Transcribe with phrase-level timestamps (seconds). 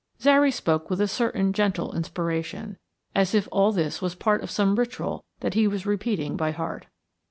[0.19, 2.79] Zary spoke with a certain gentle inspiration,
[3.13, 6.87] as if all this was part of some ritual that he was repeating by heart.